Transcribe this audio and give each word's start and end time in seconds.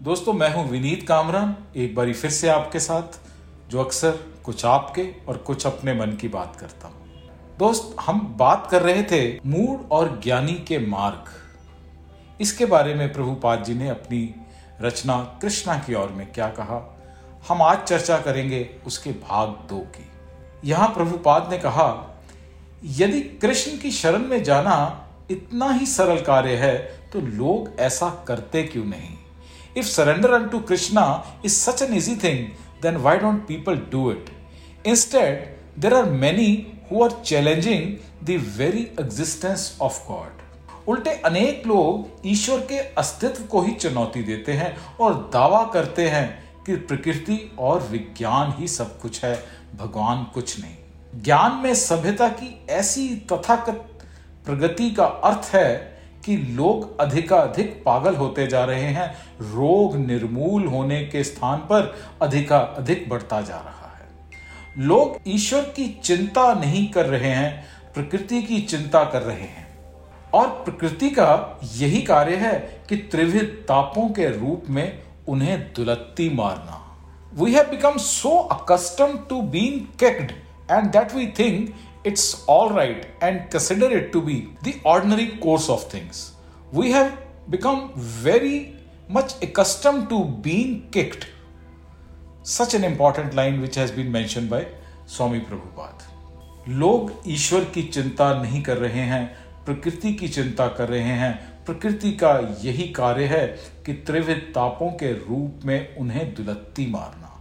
दोस्तों, 0.00 0.32
मैं 0.32 0.48
हूँ 0.54 0.68
विनीत 0.68 1.06
कामरान, 1.08 1.54
एक 1.76 1.94
बारी 1.94 2.12
फिर 2.12 2.30
से 2.30 2.48
आपके 2.48 2.80
साथ, 2.80 3.18
जो 3.70 3.80
अक्सर 3.80 4.18
कुछ 4.44 4.64
आपके 4.64 5.02
और 5.28 5.36
कुछ 5.36 5.66
अपने 5.66 5.94
मन 5.94 6.12
की 6.12 6.28
बात 6.28 6.56
करता 6.56 6.88
हूँ। 6.88 7.56
दोस्त, 7.58 7.96
हम 8.00 8.20
बात 8.38 8.68
कर 8.70 8.82
रहे 8.82 9.02
थे 9.02 9.38
मूड 9.46 9.88
और 9.92 10.20
ज्ञानी 10.24 10.54
के 10.68 10.78
मार्ग। 10.78 11.32
इसके 12.40 12.66
बारे 12.66 12.94
में 12.94 13.12
प्रभुपाद 13.12 13.64
जी 13.64 13.74
ने 13.74 13.88
अपनी 13.88 14.22
रचना 14.82 15.18
कृष्णा 15.42 15.78
की 15.78 15.94
ओर 15.94 16.08
में 16.08 16.26
क्या 16.32 16.48
कहा, 16.50 16.82
हम 17.48 17.62
आज 17.62 17.82
चर्चा 17.84 18.18
करेंगे 18.18 18.68
उसके 18.86 19.10
भाग 19.10 19.58
दो 19.68 19.78
की। 19.90 20.08
यहाँ 20.64 20.88
प्रभुपाद 20.88 21.50
ने 21.50 21.58
कहा, 21.58 22.18
यदि 22.84 23.20
कृष्ण 23.42 23.78
की 23.78 23.90
शरण 23.92 24.28
में 24.28 24.42
जाना 24.44 24.78
इतना 25.30 25.72
ही 25.72 25.86
सरल 25.88 26.20
कार्य 26.22 26.56
है 26.56 26.76
तो 27.12 27.20
लोग 27.20 27.70
ऐसा 27.80 28.24
करते 28.28 28.62
क्यों 28.62 28.84
नहीं? 28.84 29.16
Surrender 29.82 30.32
unto 30.48 30.60
Krishna 30.60 31.24
is 31.44 31.54
such 31.54 31.82
an 31.82 31.94
easy 31.94 32.16
thing 32.16 32.46
then 32.82 32.96
why 32.96 33.16
don't 33.16 33.46
people 33.46 33.76
do 33.76 34.10
it 34.10 34.24
instead 34.86 35.56
there 35.78 35.94
are 35.94 36.04
many 36.04 36.66
who 36.92 37.04
are 37.04 37.10
challenging 37.10 37.96
the 38.26 38.54
very 38.56 38.82
existence 39.00 39.78
of 39.80 40.08
God 40.08 40.42
उल्टे 40.88 41.10
अनेक 41.10 41.66
लोग 41.66 42.20
ईश्वर 42.26 42.58
के 42.58 42.78
अस्तित्व 42.78 43.44
को 43.44 43.60
ही 43.60 43.72
चुनौती 43.72 44.22
देते 44.22 44.52
हैं 44.52 44.96
और 45.00 45.30
दावा 45.32 45.64
करते 45.64 46.08
हैं 46.08 46.46
कि 46.66 46.76
प्रकृति 46.76 47.52
और 47.58 47.82
विज्ञान 47.82 48.54
ही 48.58 48.68
सब 48.68 49.00
कुछ 49.00 49.24
है, 49.24 49.44
भगवान 49.76 50.24
कुछ 50.24 50.60
नहीं। 50.60 51.22
ज्ञान 51.22 51.52
में 51.52 51.74
सभ्यता 51.74 52.28
की 52.28 52.66
ऐसी 52.70 53.08
तथाकथ 53.32 53.72
प्रगति 54.46 54.90
का 54.90 55.04
अर्थ 55.04 55.54
है 55.54 55.95
कि 56.26 56.36
लोग 56.36 57.00
अधिकाधिक 57.00 57.82
पागल 57.86 58.14
होते 58.14 58.46
जा 58.46 58.64
रहे 58.64 58.82
हैं। 58.82 59.14
रोग 59.40 59.96
निर्मूल 59.96 60.66
होने 60.66 61.04
के 61.04 61.24
स्थान 61.24 61.58
पर 61.58 61.94
अधिकाधिक 62.22 63.08
बढ़ता 63.08 63.40
जा 63.40 63.56
रहा 63.56 63.92
है। 63.96 64.08
लोग 64.78 65.18
ईश्वर 65.28 65.60
की 65.60 66.00
चिंता 66.04 66.54
नहीं 66.54 66.90
कर 66.92 67.06
रहे 67.06 67.30
हैं, 67.30 67.64
प्रकृति 67.94 68.42
की 68.42 68.60
चिंता 68.60 69.04
कर 69.04 69.22
रहे 69.22 69.40
हैं। 69.40 69.66
और 70.34 70.48
प्रकृति 70.48 71.10
का 71.10 71.60
यही 71.74 72.02
कार्य 72.02 72.36
है 72.36 72.80
कि 72.88 72.96
त्रिविध 72.96 73.44
तापों 73.44 74.08
के 74.08 74.28
रूप 74.28 74.64
में 74.70 75.02
उन्हें 75.28 75.72
दुलत्ती 75.72 76.28
मारना। 76.34 76.82
We 77.34 77.52
have 77.52 77.64
become 77.64 77.96
so 77.96 78.30
accustomed 78.30 79.18
to 79.30 79.40
being 79.42 79.80
kicked 79.80 80.30
and 80.70 80.90
that 80.90 81.14
we 81.14 81.26
think 81.26 81.74
it's 82.08 82.44
all 82.46 82.70
right 82.70 83.06
and 83.20 83.50
consider 83.50 83.86
it 83.90 84.12
to 84.12 84.20
be 84.22 84.36
the 84.62 84.74
ordinary 84.84 85.28
course 85.38 85.68
of 85.68 85.84
things. 85.90 86.32
We 86.72 86.92
have 86.92 87.18
become 87.50 87.92
very 87.96 88.76
much 89.08 89.34
accustomed 89.42 90.08
to 90.10 90.24
being 90.46 90.88
kicked. 90.90 91.26
Such 92.44 92.74
an 92.74 92.84
important 92.84 93.34
line 93.34 93.60
which 93.60 93.74
has 93.74 93.90
been 93.90 94.12
mentioned 94.12 94.48
by 94.48 94.66
Swami 95.06 95.40
Prabhupada. 95.40 96.12
लोग 96.68 97.10
ईश्वर 97.28 97.64
की 97.74 97.82
चिंता 97.94 98.32
नहीं 98.42 98.62
कर 98.62 98.76
रहे 98.76 99.02
हैं 99.10 99.24
प्रकृति 99.66 100.12
की 100.20 100.28
चिंता 100.28 100.66
कर 100.78 100.88
रहे 100.88 101.14
हैं 101.20 101.32
प्रकृति 101.66 102.10
का 102.22 102.32
यही 102.62 102.88
कार्य 102.96 103.26
है 103.26 103.46
कि 103.86 103.92
त्रिविध 104.06 104.40
तापों 104.54 104.90
के 105.02 105.12
रूप 105.12 105.64
में 105.66 105.96
उन्हें 105.98 106.34
दुलत्ती 106.34 106.86
मारना 106.90 107.32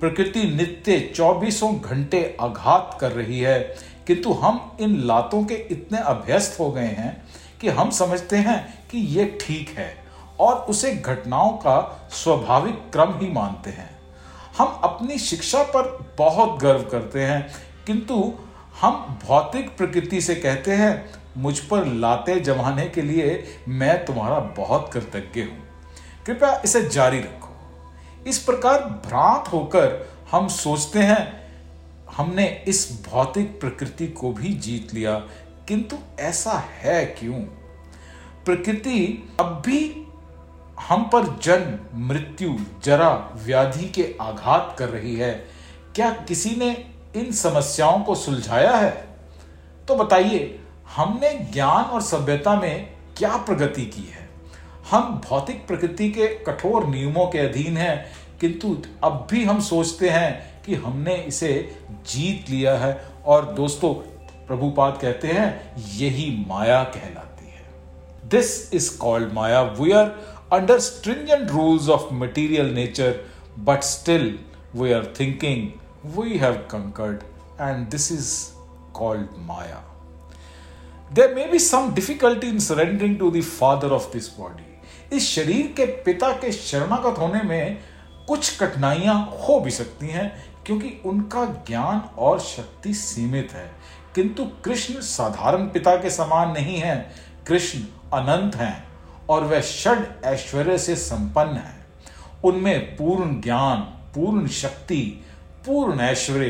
प्रकृति 0.00 0.42
नित्य 0.56 0.98
चौबीसों 1.16 1.74
घंटे 1.80 2.22
आघात 2.40 2.96
कर 3.00 3.12
रही 3.12 3.38
है 3.40 3.58
किंतु 4.06 4.32
हम 4.32 4.76
इन 4.80 4.96
लातों 5.00 5.44
के 5.44 5.54
इतने 5.54 5.98
अभ्यस्त 5.98 6.60
हो 6.60 6.70
गए 6.70 6.86
हैं 6.86 7.26
कि 7.60 7.68
हम 7.68 7.90
समझते 7.90 8.36
हैं 8.36 8.88
कि 8.90 8.98
ये 8.98 9.38
ठीक 9.40 9.68
है 9.68 10.04
और 10.40 10.54
उसे 10.54 10.92
घटनाओं 10.92 11.52
का 11.52 12.08
स्वाभाविक 12.12 12.74
क्रम 12.92 13.18
ही 13.18 13.30
मानते 13.32 13.70
हैं। 13.70 13.90
हम 14.58 14.80
अपनी 14.84 15.18
शिक्षा 15.18 15.62
पर 15.62 16.14
बहुत 16.18 16.58
गर्व 16.60 16.82
करते 16.82 17.24
हैं, 17.24 17.46
किंतु 17.86 18.32
हम 18.80 19.18
भौतिक 19.26 19.76
प्रकृति 19.76 20.20
से 20.20 20.34
कहते 20.34 20.72
हैं, 20.72 21.10
मुझ 21.36 21.58
पर 21.58 21.86
लाते 21.86 22.40
जमाने 22.40 22.86
के 22.86 23.02
लिए 23.02 23.44
मैं 23.68 24.04
तुम्हारा 24.04 24.38
बहुत 24.38 24.90
कृतज्ञ 24.92 25.40
हूँ। 25.40 25.62
कृपया 26.26 26.60
इसे 26.64 26.88
जारी 26.88 27.18
रखो। 27.18 28.24
इस 28.26 28.38
प्रकार 28.38 28.80
भ्रांत 29.06 29.52
होकर 29.52 30.06
हम 30.30 30.48
सोचते 30.48 30.98
हैं 30.98 31.45
हमने 32.16 32.64
इस 32.68 33.06
भौतिक 33.10 33.60
प्रकृति 33.60 34.06
को 34.06 34.32
भी 34.32 34.48
जीत 34.48 34.94
लिया। 34.94 35.14
किंतु 35.68 35.96
ऐसा 36.20 36.52
है 36.52 37.06
क्यों? 37.06 37.40
प्रकृति 38.44 39.28
अब 39.40 39.62
भी 39.66 40.02
हम 40.80 41.02
पर 41.02 41.38
जन्म, 41.42 42.04
मृत्यु, 42.08 42.56
जरा, 42.84 43.30
व्याधि 43.34 43.88
के 43.88 44.14
आघात 44.20 44.76
कर 44.78 44.88
रही 44.88 45.16
है। 45.16 45.46
क्या 45.94 46.10
किसी 46.10 46.50
ने 46.56 46.90
इन 47.16 47.32
समस्याओं 47.32 48.00
को 48.00 48.14
सुलझाया 48.14 48.76
है? 48.76 49.08
तो 49.88 49.96
बताइए, 49.96 50.60
हमने 50.96 51.34
ज्ञान 51.52 51.84
और 51.84 52.02
सभ्यता 52.02 52.60
में 52.60 52.92
क्या 53.16 53.36
प्रगति 53.36 53.86
की 53.86 54.02
है? 54.02 54.28
हम 54.90 55.22
भौतिक 55.28 55.66
प्रकृति 55.66 56.10
के 56.10 56.26
कठोर 56.26 56.86
नियमों 56.86 57.26
के 57.26 57.38
अधीन 57.38 57.76
हैं, 57.76 58.06
किंतु 58.40 58.82
अब 59.04 59.26
भी 59.30 59.44
हम 59.44 59.60
सोचते 59.60 60.10
हैं 60.10 60.55
कि 60.66 60.74
हमने 60.74 61.14
इसे 61.14 61.78
जीत 62.06 62.50
लिया 62.50 62.76
है। 62.78 62.94
और 63.26 63.44
दोस्तों, 63.54 63.92
प्रभुपाद 64.46 64.98
कहते 65.02 65.28
हैं, 65.28 65.76
यही 65.96 66.44
माया 66.48 66.82
कहलाती 66.84 67.50
है। 67.50 68.28
This 68.28 68.74
is 68.74 68.96
called 68.98 69.32
maya. 69.32 69.62
We 69.62 69.92
are 69.92 70.06
under 70.52 70.78
stringent 70.78 71.50
rules 71.50 71.88
of 71.88 72.12
material 72.14 72.74
nature 72.74 73.24
but 73.58 73.82
still 73.82 74.38
we 74.76 74.92
are 74.92 75.12
thinking 75.20 75.68
we 76.18 76.38
have 76.38 76.54
conquered 76.70 77.22
and 77.60 77.88
this 77.88 78.12
is 78.12 78.32
called 78.94 79.26
maya. 79.38 79.82
There 81.12 81.34
may 81.34 81.46
be 81.46 81.58
some 81.58 81.92
difficulty 81.94 82.46
in 82.46 82.58
surrendering 82.58 83.18
to 83.18 83.30
father 83.40 83.92
of 83.92 84.12
this 84.12 84.28
body 84.38 85.16
इस 85.16 85.28
शरीर 85.30 85.66
के 85.76 85.86
पिता 86.02 86.32
के 86.32 86.52
शरणागत 86.52 87.18
होने 87.18 87.42
में 87.42 87.78
कुछ 88.28 88.56
कठिनाइयाँ 88.58 89.14
हो 89.42 89.58
भी 89.60 89.70
सकती 89.70 90.08
हैं। 90.08 90.55
क्योंकि 90.66 91.02
उनका 91.06 91.44
ज्ञान 91.44 92.14
और 92.18 92.40
शक्ति 92.40 92.94
सीमित 92.94 93.52
है। 93.52 93.70
किंतु 94.14 94.44
कृष्ण 94.44 95.00
साधारण 95.00 95.66
पिता 95.66 95.96
के 95.96 96.10
समान 96.10 96.50
नहीं 96.50 96.78
है। 96.78 97.14
कृष्ण 97.46 97.80
अनंत 98.12 98.56
हैं 98.56 98.88
और 99.28 99.44
वह 99.44 99.60
षड 99.60 100.06
ऐश्वर्य 100.24 100.78
से 100.78 100.96
संपन्न 100.96 101.56
है। 101.56 101.86
उनमें 102.44 102.96
पूर्ण 102.96 103.40
ज्ञान, 103.40 103.78
पूर्ण 104.14 104.46
शक्ति, 104.46 105.24
पूर्ण 105.66 106.00
ऐश्वर्य, 106.00 106.48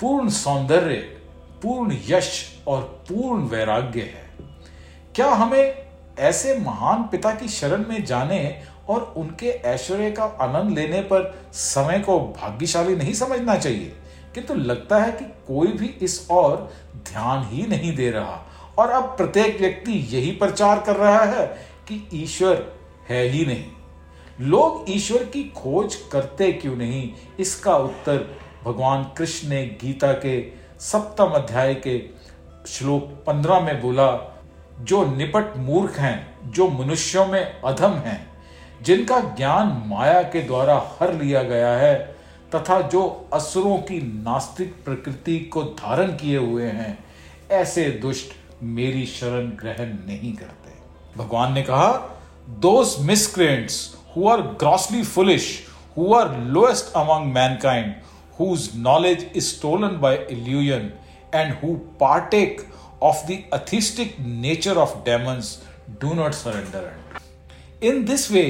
पूर्ण 0.00 0.28
सौंदर्य, 0.28 0.94
पूर्ण 1.62 1.96
यश 2.06 2.58
और 2.66 2.82
पूर्ण 2.82 3.42
वैराग्य 3.42 4.00
है। 4.00 4.30
क्या 5.14 5.30
हमें 5.30 5.88
ऐसे 6.18 6.58
महान 6.58 7.02
पिता 7.02 7.34
की 7.34 7.48
शरण 7.48 7.84
में 7.88 8.04
जाने 8.04 8.62
और 8.88 9.14
उनके 9.16 9.46
ऐश्वर्य 9.46 10.10
का 10.10 10.24
आनंद 10.24 10.78
लेने 10.78 11.00
पर 11.00 11.48
समय 11.52 11.98
को 11.98 12.20
भाग्यशाली 12.20 12.96
नहीं 12.96 13.14
समझना 13.14 13.56
चाहिए। 13.56 13.92
किंतु 14.34 14.54
तो 14.54 14.60
लगता 14.60 14.98
है 14.98 15.12
कि 15.12 15.24
कोई 15.24 15.66
भी 15.66 15.86
इस 15.86 16.28
और 16.30 16.72
ध्यान 16.96 17.48
ही 17.48 17.66
नहीं 17.66 17.96
दे 17.96 18.10
रहा। 18.10 18.44
और 18.78 18.90
अब 18.90 19.04
प्रत्येक 19.04 19.60
व्यक्ति 19.60 19.92
यही 19.92 20.30
प्रचार 20.30 20.80
कर 20.80 20.96
रहा 20.96 21.24
है 21.24 21.46
कि 21.88 22.08
ईश्वर 22.14 22.72
है 23.08 23.24
ही 23.24 23.46
नहीं। 23.46 23.64
लोग 24.40 24.84
ईश्वर 24.88 25.24
की 25.24 25.44
खोज 25.44 25.96
करते 26.12 26.52
क्यों 26.52 26.76
नहीं? 26.76 27.12
इसका 27.40 27.76
उत्तर 27.76 28.38
भगवान 28.64 29.04
कृष्ण 29.16 29.48
ने 29.48 29.64
गीता 29.66 30.12
के 30.12 30.52
सप्तम 30.80 31.24
अध्याय 31.24 31.74
के 31.74 32.02
श्लोक 32.66 33.02
पंद्रह 33.02 33.60
में 33.60 33.82
बोला, 33.82 34.38
जो 34.80 35.16
निपट 35.16 35.56
मूर्ख 35.56 35.98
हैं, 35.98 36.50
जो 36.50 36.68
मनुष्यों 36.68 37.26
में 37.26 37.60
अधम 37.60 37.90
हैं 37.90 38.27
जिनका 38.82 39.20
ज्ञान 39.36 39.82
माया 39.86 40.22
के 40.22 40.42
द्वारा 40.42 40.76
हर 41.00 41.12
लिया 41.14 41.42
गया 41.42 41.72
है, 41.72 41.94
तथा 42.54 42.80
जो 42.80 43.30
असुरों 43.32 43.76
की 43.78 44.00
नास्तिक 44.24 44.74
प्रकृति 44.84 45.38
को 45.52 45.62
धारण 45.62 46.12
किए 46.12 46.36
हुए 46.36 46.66
हैं, 46.66 46.98
ऐसे 47.50 47.90
दुष्ट 48.02 48.32
मेरी 48.62 49.06
शरण 49.06 49.50
ग्रहण 49.60 49.92
नहीं 50.06 50.32
करते। 50.32 50.76
भगवान 51.16 51.52
ने 51.52 51.62
कहा 51.62 51.92
those 52.48 52.96
miscreants 53.00 53.96
who 54.16 54.28
are 54.28 54.40
grossly 54.60 55.02
foolish 55.02 55.66
who 55.98 56.12
are 56.14 56.36
lowest 56.38 56.92
among 56.96 57.32
mankind 57.32 57.94
whose 58.40 58.64
knowledge 58.76 59.22
is 59.34 59.46
stolen 59.48 59.94
by 60.02 60.10
illusion, 60.32 60.84
and 61.32 61.54
who 61.54 61.70
partake 62.00 62.60
of 63.02 63.22
the 63.26 63.38
atheistic 63.52 64.12
nature 64.44 64.74
of 64.74 64.92
demons, 65.08 65.48
do 66.02 66.14
not 66.14 66.36
surrender 66.40 66.82
in 67.82 68.04
this 68.04 68.30
way 68.30 68.44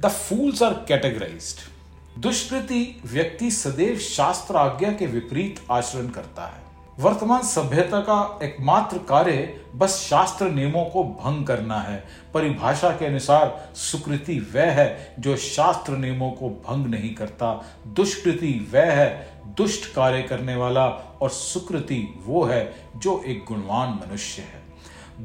the 0.00 0.08
fools 0.08 0.62
are 0.62 0.72
categorized 0.88 2.20
दुष्कृति 2.22 3.02
व्यक्ति 3.06 3.50
सदैव 3.50 3.98
शास्त्र 3.98 4.56
आज्ञा 4.56 4.90
के 4.92 5.06
विपरीत 5.06 5.60
आचरण 5.70 6.08
करता 6.08 6.46
है। 6.46 6.64
वर्तमान 6.98 7.42
सभ्यता 7.42 8.00
का 8.00 8.38
एकमात्र 8.42 8.98
कार्य 8.98 9.60
बस 9.74 9.94
शास्त्र 10.10 10.50
नियमों 10.50 10.84
को 10.84 11.04
भंग 11.04 11.46
करना 11.46 11.78
है। 11.80 11.96
परिभाषा 12.34 12.90
के 12.90 13.06
अनुसार 13.06 13.70
सुकृति 13.74 14.38
वह 14.54 14.70
है 14.70 15.14
जो 15.18 15.36
शास्त्र 15.36 15.96
नियमों 15.96 16.30
को 16.30 16.48
भंग 16.48 16.86
नहीं 16.86 17.14
करता। 17.14 17.52
दुष्कृति 17.86 18.52
वह 18.72 18.92
है, 18.92 19.40
दुष्ट 19.56 19.92
कार्य 19.94 20.22
करने 20.22 20.56
वाला, 20.56 20.86
और 21.20 21.30
सुकृति 21.30 22.22
वो 22.26 22.44
है 22.44 22.90
जो 22.96 23.22
एक 23.26 23.44
गुणवान 23.48 23.88
मनुष्य 23.88 24.42
है। 24.42 24.62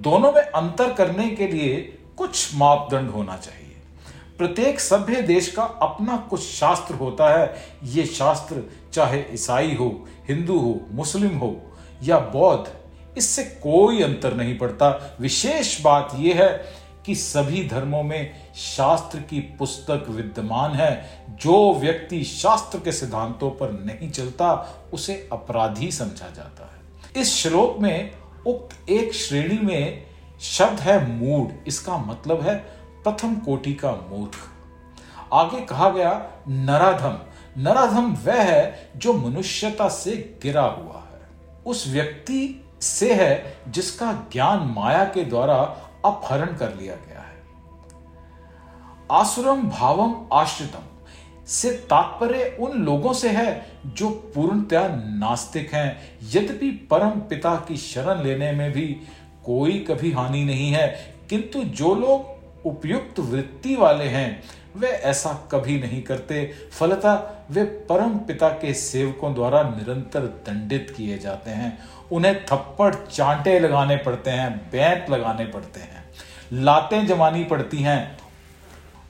दोनों 0.02 0.32
में 0.32 0.42
अंतर 0.42 0.94
करने 0.94 1.30
के 1.30 1.48
लिए 1.48 1.76
कुछ 2.18 2.56
मापदंड 2.56 3.10
होना 3.10 3.38
चाहिए। 3.38 3.71
प्रत्येक 4.42 4.80
सभ्य 4.80 5.22
देश 5.22 5.52
का 5.52 5.64
अपना 5.64 6.16
कुछ 6.30 6.42
शास्त्र 6.42 6.96
होता 6.96 7.28
है। 7.30 7.54
ये 7.84 8.06
शास्त्र 8.06 8.64
चाहे 8.94 9.24
ईसाई 9.34 9.76
हो, 9.76 9.88
हिंदू 10.30 10.58
हो, 10.60 10.80
मुस्लिम 10.92 11.38
हो 11.38 11.56
या 12.04 12.20
बौद्ध, 12.20 12.72
इससे 13.18 13.44
कोई 13.44 14.02
अंतर 14.04 14.34
नहीं 14.34 14.58
पड़ता। 14.58 15.18
विशेष 15.22 15.82
बात 15.82 16.16
यह 16.16 16.42
है 16.44 16.50
कि 17.06 17.16
सभी 17.16 17.68
धर्मों 17.68 18.04
में 18.04 18.32
शास्त्र 18.56 19.20
की 19.20 19.40
पुस्तक 19.60 20.06
विद्यमान 20.10 20.72
है। 20.72 21.26
जो 21.32 21.74
व्यक्ति 21.74 22.24
शास्त्र 22.24 22.80
के 22.80 22.92
सिद्धांतों 22.92 23.52
पर 23.52 23.72
नहीं 23.72 24.12
चलता, 24.12 24.52
उसे 24.94 25.30
अपराधी 25.32 25.92
समझा 25.92 26.34
जाता 26.36 26.74
है। 26.74 27.22
इस 27.22 27.36
श्लोक 27.36 27.80
में 27.80 28.12
उक्त 28.48 28.90
एक 28.90 29.14
श्रेणी 29.14 29.66
में 29.66 30.04
शब्द 30.42 30.80
है 30.80 31.00
मूड। 31.12 31.68
इसका 31.68 31.98
मतलब 31.98 32.42
है 32.42 32.81
प्रथम 33.04 33.36
कोटि 33.36 33.74
का 33.74 33.92
मूर्ख। 33.92 34.38
आगे 35.34 35.62
कहा 35.62 35.90
गया, 35.90 36.32
नराधम। 36.48 37.18
नराधम 37.58 38.14
वह 38.26 38.42
है 38.42 38.92
जो 38.98 39.14
मनुष्यता 39.14 39.88
से 39.90 40.40
गिरा 40.44 40.62
हुआ 40.62 41.00
है। 41.00 41.22
उस 41.66 41.88
व्यक्ति 41.88 42.66
से 42.82 43.14
है 43.14 43.58
जिसका 43.68 44.12
ज्ञान 44.32 44.74
माया 44.76 45.04
के 45.06 45.24
द्वारा 45.24 45.56
अपहरण 46.06 46.56
कर 46.58 46.76
लिया 46.76 46.96
गया 46.96 47.20
है। 47.20 47.44
आसुरम 49.12 49.70
भावम 49.70 50.16
आश्रितम। 50.34 50.86
से 51.48 51.72
तात्पर्य 51.72 52.58
उन 52.60 52.72
लोगों 52.72 53.14
से 53.14 53.30
है 53.30 53.72
जो 53.86 54.10
पूर्णतया 54.10 54.88
नास्तिक 54.94 55.74
हैं। 55.74 56.20
यद्यपि 56.24 56.72
परम 56.72 57.10
पिता 57.10 57.56
की 57.56 57.78
शरण 57.78 58.24
लेने 58.24 58.52
में 58.52 58.72
भी 58.72 58.88
कोई 59.46 59.80
कभी 59.80 60.12
हानि 60.12 60.44
नहीं 60.44 60.72
है, 60.72 61.16
किंतु 61.30 61.64
जो 61.64 61.96
लोग 61.96 62.41
उपयुक्त 62.66 63.20
वृत्ति 63.20 63.76
वाले 63.76 64.06
हैं। 64.06 64.44
वे 64.76 64.88
ऐसा 64.88 65.34
कभी 65.52 65.80
नहीं 65.80 66.02
करते। 66.02 66.54
फलता 66.72 67.14
वे 67.52 67.64
परम 67.64 68.18
पिता 68.18 68.50
के 68.50 68.74
सेवकों 68.74 69.34
द्वारा 69.34 69.64
निरंतर 69.64 70.20
दंडित 70.20 70.94
किए 70.98 71.18
जाते 71.18 71.52
हैं। 71.52 71.78
उन्हें 72.12 72.46
थप्पड़ 72.46 72.96
चांटे 72.96 73.60
लगाने 73.60 73.98
पड़ते 73.98 74.32
हैं, 74.32 74.58
बैंत 74.72 75.10
लगाने 75.10 75.46
पड़ते 75.46 75.80
हैं। 75.80 76.04
लातें 76.54 77.06
जमानी 77.08 77.44
पड़ती 77.44 77.78
हैं 77.78 78.18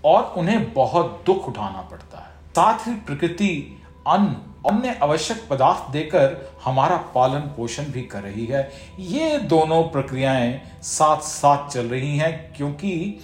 और 0.06 0.34
उन्हें 0.38 0.74
बहुत 0.74 1.24
दुख 1.26 1.48
उठाना 1.48 1.82
पड़ता 1.82 2.18
है। 2.18 2.32
साथ 2.50 2.88
ही 2.88 2.94
प्रकृति 2.96 3.78
अन्न, 4.08 4.36
अन्य 4.70 5.00
आवश्यक 5.04 5.48
पदार्थ 5.50 5.92
देकर 5.92 6.52
हमारा 6.64 6.98
पालन 6.98 7.40
पोषण 7.40 7.84
भी 7.84 8.02
कर 8.02 8.22
रही 8.22 8.46
है। 8.46 8.72
ये 9.00 9.38
दोनों 9.38 9.84
प्रक्रियाएँ 9.84 10.62
साथ 10.84 11.22
साथ 11.22 11.70
चल 11.70 11.86
रही 11.86 12.18
हैं 12.18 12.54
क्योंकि 12.58 13.20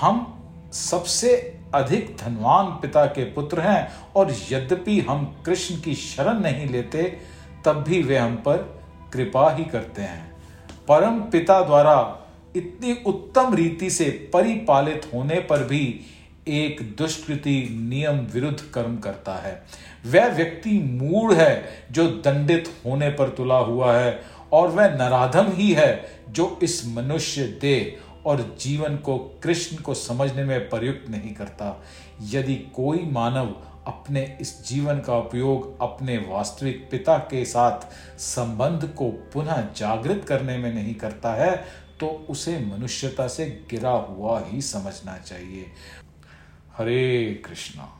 हम 0.00 0.34
सबसे 0.72 1.34
अधिक 1.74 2.16
धनवान 2.20 2.66
पिता 2.82 3.04
के 3.06 3.24
पुत्र 3.24 3.60
हैं 3.60 3.90
और 4.16 4.34
यद्यपि 4.50 4.98
हम 5.00 5.24
कृष्ण 5.46 5.80
की 5.80 5.94
शरण 5.94 6.40
नहीं 6.40 6.68
लेते, 6.68 7.02
तब 7.64 7.82
भी 7.82 8.02
वे 8.02 8.16
हम 8.16 8.36
पर 8.36 8.56
कृपा 9.12 9.50
ही 9.50 9.64
करते 9.64 10.02
हैं। 10.02 10.36
परम 10.88 11.20
पिता 11.20 11.60
द्वारा 11.60 11.96
इतनी 12.56 12.92
उत्तम 13.06 13.54
रीति 13.54 13.90
से 13.90 14.04
परिपालित 14.34 15.10
होने 15.14 15.40
पर 15.40 15.64
भी 15.64 16.00
एक 16.48 16.82
दुष्कृति 16.98 17.56
नियम 17.70 18.18
विरुद्ध 18.34 18.60
कर्म 18.74 18.96
करता 18.96 19.34
है। 19.34 19.62
वह 20.06 20.26
व्यक्ति 20.26 20.78
मूड 21.00 21.32
है 21.32 21.64
जो 21.92 22.06
दंडित 22.06 22.72
होने 22.86 23.10
पर 23.10 23.28
तुला 23.28 23.58
हुआ 23.58 23.92
है 23.92 24.20
और 24.52 24.68
वह 24.68 24.88
नराधम 24.88 25.52
ही 25.52 25.72
है 25.72 26.10
जो 26.30 26.58
इस 26.62 26.82
मनुष्य 26.86 27.42
देह 27.60 27.96
और 28.28 28.56
जीवन 28.60 28.96
को 28.96 29.18
कृष्ण 29.42 29.76
को 29.76 29.94
समझने 29.94 30.44
में 30.44 30.68
प्रयुक्त 30.68 31.08
नहीं 31.10 31.34
करता। 31.34 31.84
यदि 32.22 32.54
कोई 32.54 32.98
मानव 32.98 33.54
अपने 33.86 34.38
इस 34.40 34.66
जीवन 34.66 35.00
का 35.00 35.16
उपयोग 35.16 35.80
अपने 35.82 36.16
वास्तविक 36.18 36.88
पिता 36.90 37.18
के 37.18 37.44
साथ 37.44 37.86
संबंध 38.18 38.88
को 38.88 39.10
पुनः 39.10 39.62
जागृत 39.76 40.24
करने 40.28 40.56
में 40.58 40.72
नहीं 40.74 40.94
करता 40.94 41.34
है 41.34 41.56
तो 42.00 42.06
उसे 42.30 42.58
मनुष्यता 42.58 43.28
से 43.28 43.44
गिरा 43.70 43.90
हुआ 43.90 44.42
ही 44.46 44.60
समझना 44.62 45.16
चाहिए। 45.18 45.66
हरे 46.76 47.42
कृष्णा। 47.46 47.97